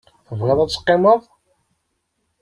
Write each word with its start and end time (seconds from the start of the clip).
Tebɣiḍ 0.27 0.59
ad 0.59 0.69
teqqimeḍ? 0.71 1.21